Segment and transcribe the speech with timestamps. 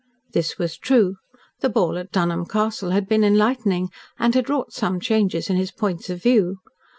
[0.33, 1.17] This was true.
[1.59, 5.69] The ball at Dunholm Castle had been enlightening, and had wrought some changes in his
[5.69, 6.57] points of view.